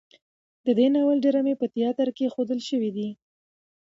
[0.65, 3.07] د دې ناول ډرامې په تیاتر کې ښودل شوي دي.